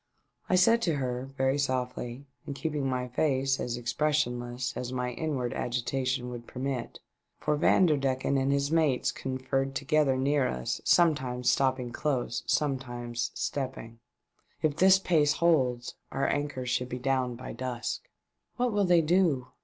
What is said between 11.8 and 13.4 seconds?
close, sometimes